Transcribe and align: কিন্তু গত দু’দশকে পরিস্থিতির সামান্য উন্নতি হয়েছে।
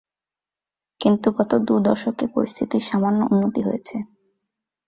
কিন্তু 1.01 1.27
গত 1.37 1.51
দু’দশকে 1.67 2.25
পরিস্থিতির 2.33 2.83
সামান্য 2.89 3.19
উন্নতি 3.31 3.61
হয়েছে। 3.67 3.95